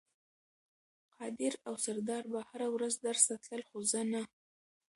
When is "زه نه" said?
3.91-4.23